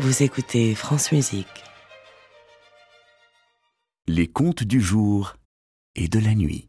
Vous 0.00 0.22
écoutez 0.22 0.76
France 0.76 1.10
Musique. 1.10 1.64
Les 4.06 4.28
contes 4.28 4.62
du 4.62 4.80
jour 4.80 5.34
et 5.96 6.06
de 6.06 6.20
la 6.20 6.36
nuit. 6.36 6.68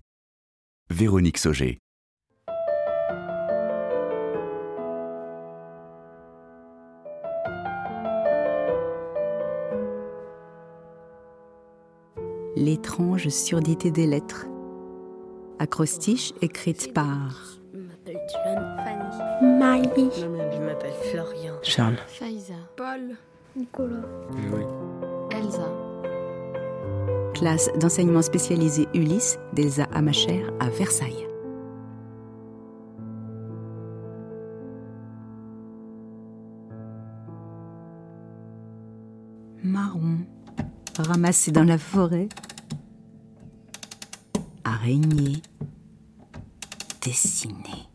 Véronique 0.89 1.37
Sauger. 1.37 1.77
L'étrange 12.55 13.29
surdité 13.29 13.91
des 13.91 14.07
lettres. 14.07 14.47
Acrostiche 15.59 16.33
écrite 16.41 16.95
par. 16.95 17.59
Marie, 19.43 20.09
m'appelle 20.79 20.93
Florian. 21.11 21.55
Charles. 21.63 21.97
Faiza, 22.07 22.53
Paul, 22.75 23.15
Nicolas, 23.55 24.05
Elsa, 25.31 25.71
classe 27.33 27.69
d'enseignement 27.79 28.21
spécialisé 28.21 28.87
Ulysse 28.93 29.37
d'Elsa 29.53 29.85
Amacher 29.93 30.45
à 30.59 30.69
Versailles. 30.69 31.27
Marron, 39.63 40.19
ramassé 40.97 41.51
dans 41.51 41.65
la 41.65 41.77
forêt. 41.77 42.29
Araignée, 44.63 45.41
dessinée. 47.01 47.88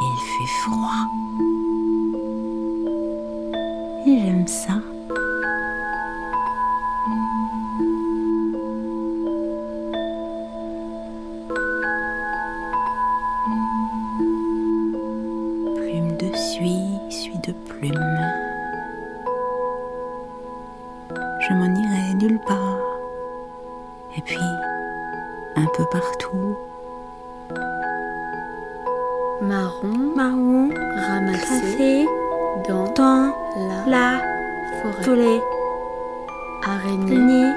Il 0.00 0.18
fait 0.32 0.52
froid. 0.62 1.04
Et 4.06 4.18
j'aime 4.18 4.46
ça. 4.46 4.93
Je 21.46 21.52
m'en 21.52 21.66
irai 21.66 22.14
nulle 22.14 22.38
part. 22.46 22.80
Et 24.16 24.22
puis, 24.22 24.38
un 25.56 25.66
peu 25.76 25.84
partout, 25.90 26.56
marron, 29.42 29.98
marron, 30.16 30.70
ramassé 30.96 32.06
dans 32.66 32.90
dans 32.94 33.34
la, 33.56 33.90
la 33.90 34.20
forêt, 34.80 35.04
forêt, 35.04 35.40
araignée, 36.66 37.18
né, 37.18 37.52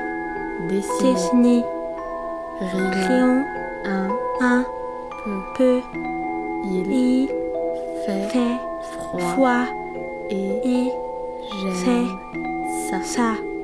dessinée, 0.67 1.63
rayon, 2.59 3.45
un 3.85 4.08
un 4.41 4.65
peu, 5.23 5.39
peu, 5.58 5.81
il 6.65 6.91
il 6.91 7.27
fait 8.05 8.27
fait 8.30 8.58
froid 8.99 9.19
froid 9.33 9.65
et 10.30 10.59
et 10.65 10.93
j'aime 11.61 12.08
ça. 12.89 13.02
ça. 13.03 13.56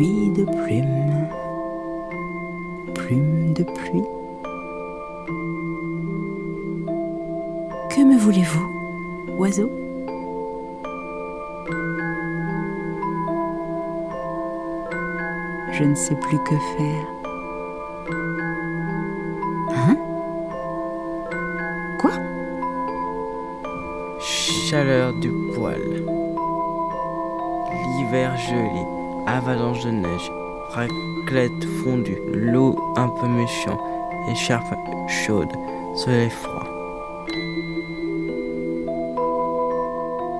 Pluie 0.00 0.30
de 0.30 0.44
plumes, 0.44 1.28
plume 2.94 3.52
de 3.52 3.64
pluie. 3.64 4.08
Que 7.90 8.02
me 8.02 8.16
voulez-vous, 8.16 8.66
oiseau? 9.36 9.70
Je 15.70 15.84
ne 15.84 15.94
sais 15.94 16.14
plus 16.14 16.38
que 16.44 16.56
faire. 16.78 17.06
Hein? 19.76 19.96
Quoi? 21.98 22.12
Chaleur 24.18 25.12
du 25.12 25.30
poil. 25.54 25.82
L'hiver 27.98 28.34
gelé, 28.38 28.99
avalanche 29.26 29.84
de 29.84 29.90
neige, 29.90 30.30
raclette 30.70 31.64
fondue, 31.82 32.20
l'eau 32.32 32.76
un 32.96 33.08
peu 33.08 33.26
méchant, 33.26 33.78
écharpe 34.30 34.74
chaude, 35.08 35.52
soleil 35.94 36.30
froid. 36.30 36.66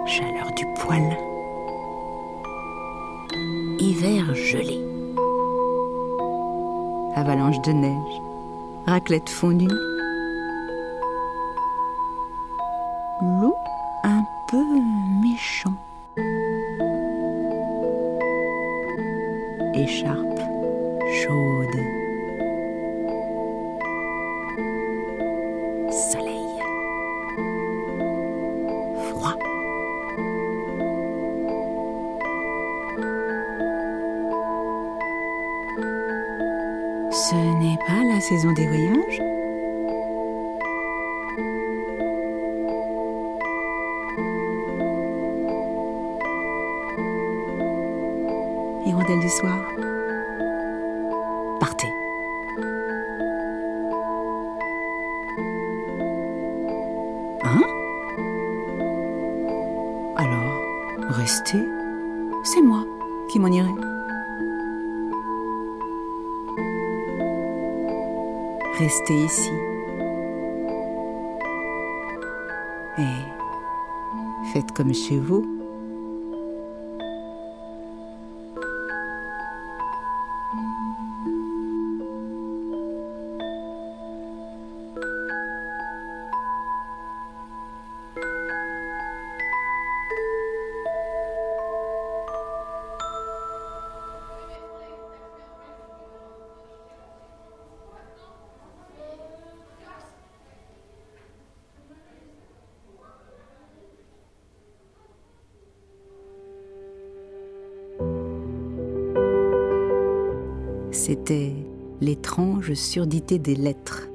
Chaleur 0.07 0.53
du 0.57 0.67
poil. 0.81 1.17
Hiver 3.79 4.35
gelé. 4.35 4.79
Avalanche 7.17 7.61
de 7.62 7.73
neige. 7.73 8.23
Raclette 8.87 9.29
fondue. 9.29 9.69
L'eau 13.23 13.55
un 14.05 14.25
peu 14.49 14.65
Soleil. 25.91 26.47
Froid. 29.10 29.36
Ce 37.12 37.34
n'est 37.34 37.78
pas 37.87 38.02
la 38.04 38.20
saison 38.20 38.52
des 38.52 38.66
voyages 38.66 39.22
Hirondelle 48.87 49.20
du 49.20 49.28
soir 49.28 49.90
restez. 61.20 61.62
C'est 62.44 62.62
moi 62.62 62.82
qui 63.28 63.38
m'en 63.38 63.48
irai. 63.48 63.69
Restez 68.78 69.14
ici. 69.14 69.50
Et 72.98 74.53
faites 74.53 74.72
comme 74.72 74.94
chez 74.94 75.19
vous. 75.19 75.59
C'était 111.02 111.55
L'étrange 112.02 112.75
surdité 112.75 113.38
des 113.38 113.55
lettres. 113.55 114.11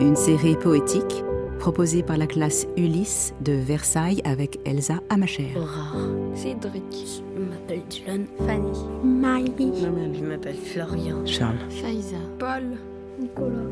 Une 0.00 0.16
série 0.16 0.56
poétique 0.56 1.22
proposée 1.58 2.02
par 2.02 2.16
la 2.16 2.26
classe 2.26 2.66
Ulysse 2.78 3.34
de 3.44 3.52
Versailles 3.52 4.22
avec 4.24 4.58
Elsa 4.64 5.00
Amacher. 5.10 5.50
Aurore, 5.54 6.00
Cédric. 6.34 6.82
Je 7.36 7.42
m'appelle 7.42 7.82
Dylan. 7.90 8.24
Fanny, 8.38 8.78
Marie, 9.04 9.52
Je 10.18 10.24
m'appelle 10.24 10.56
Florian. 10.56 11.26
Charles. 11.26 11.58
Faiza, 11.68 12.16
Paul, 12.38 12.78
Nicolas, 13.20 13.68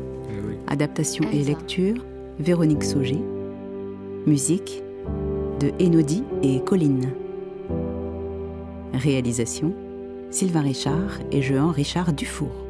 Adaptation 0.67 1.25
et 1.33 1.41
lecture 1.43 2.05
Véronique 2.37 2.83
Sauger. 2.83 3.23
Musique 4.27 4.83
de 5.59 5.71
Enodi 5.83 6.23
et 6.43 6.59
Colline. 6.59 7.09
Réalisation 8.93 9.73
Sylvain 10.29 10.61
Richard 10.61 11.19
et 11.31 11.41
Jean 11.41 11.71
Richard 11.71 12.13
Dufour. 12.13 12.66